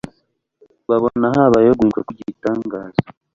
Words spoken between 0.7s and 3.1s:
babona habayeho uguhinduka kw'igitangaza.